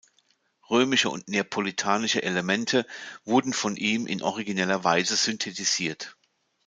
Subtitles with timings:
[0.67, 2.87] Römische und neapolitanische Elemente
[3.23, 6.17] wurden von ihm in origineller Weise synthetisiert.